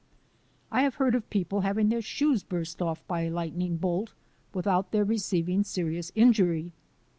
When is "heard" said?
0.95-1.13